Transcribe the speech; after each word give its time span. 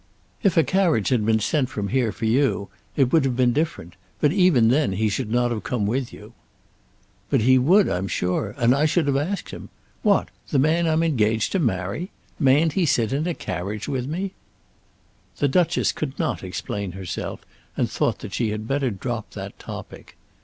"If 0.41 0.57
a 0.57 0.63
carriage 0.63 1.09
had 1.09 1.27
been 1.27 1.39
sent 1.39 1.69
from 1.69 1.89
here 1.89 2.11
for 2.11 2.25
you, 2.25 2.69
it 2.95 3.13
would 3.13 3.23
have 3.23 3.35
been 3.35 3.53
different; 3.53 3.93
but 4.19 4.31
even 4.31 4.69
then 4.69 4.93
he 4.93 5.09
should 5.09 5.29
not 5.29 5.51
have 5.51 5.61
come 5.61 5.85
with 5.85 6.11
you." 6.11 6.33
"But 7.29 7.41
he 7.41 7.59
would 7.59 7.87
I'm 7.87 8.07
sure; 8.07 8.55
and 8.57 8.73
I 8.73 8.87
should 8.87 9.05
have 9.05 9.15
asked 9.15 9.51
him. 9.51 9.69
What; 10.01 10.29
the 10.49 10.57
man 10.57 10.87
I'm 10.87 11.03
engaged 11.03 11.51
to 11.51 11.59
marry! 11.59 12.09
Mayn't 12.39 12.73
he 12.73 12.87
sit 12.87 13.13
in 13.13 13.27
a 13.27 13.35
carriage 13.35 13.87
with 13.87 14.07
me?" 14.07 14.33
The 15.37 15.47
Duchess 15.47 15.91
could 15.91 16.17
not 16.17 16.43
explain 16.43 16.93
herself, 16.93 17.45
and 17.77 17.87
thought 17.87 18.17
that 18.21 18.33
she 18.33 18.49
had 18.49 18.67
better 18.67 18.89
drop 18.89 19.29
that 19.35 19.59
topic. 19.59 20.17